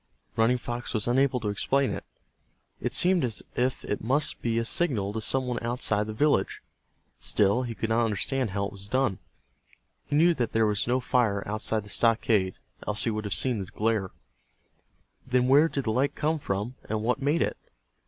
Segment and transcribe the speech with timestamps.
[0.35, 2.03] Running Fox was unable to explain it.
[2.81, 6.13] It seemed as if it must be a signal to some one outside of the
[6.13, 6.63] village.
[7.19, 9.19] Still he could not understand how it was done.
[10.07, 12.55] He knew that there was no fire outside of the stockade,
[12.87, 14.09] else he would have seen the glare.
[15.27, 17.57] Then where did the light come from, and what made it?